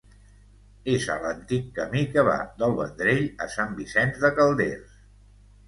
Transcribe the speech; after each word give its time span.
És 0.93 1.03
a 1.15 1.17
l'antic 1.25 1.67
camí 1.75 2.01
que 2.17 2.25
va 2.29 2.39
del 2.63 2.75
Vendrell 2.81 3.23
a 3.47 3.51
Sant 3.59 3.79
Vicenç 3.83 4.21
de 4.27 4.35
Calders. 4.43 5.01